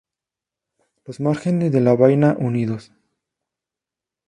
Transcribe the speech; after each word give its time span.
Los 1.05 1.19
márgenes 1.19 1.71
de 1.71 1.79
la 1.79 1.93
vaina 1.93 2.35
unidos. 2.39 2.91